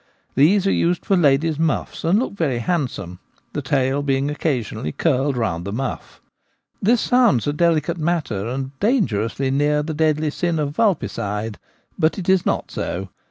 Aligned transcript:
These 0.33 0.65
are 0.65 0.71
used 0.71 1.05
for 1.05 1.15
ladies' 1.15 1.59
muffs, 1.59 2.03
and 2.03 2.17
look 2.17 2.33
very 2.33 2.57
handsome; 2.57 3.19
the 3.53 3.61
tail 3.61 4.01
being 4.01 4.29
occa 4.29 4.61
sionally 4.61 4.97
curled 4.97 5.37
round 5.37 5.63
the 5.63 5.71
muff. 5.71 6.19
This 6.81 6.99
sounds 6.99 7.45
a 7.45 7.53
deli 7.53 7.81
cate 7.81 7.99
matter, 7.99 8.47
and 8.47 8.71
dangerously 8.79 9.51
near 9.51 9.83
the 9.83 9.93
deadly 9.93 10.31
sin 10.31 10.57
of 10.57 10.75
vulpecide. 10.75 11.59
But 11.99 12.17
it 12.17 12.27
is 12.29 12.47
not 12.47 12.71
so. 12.71 13.09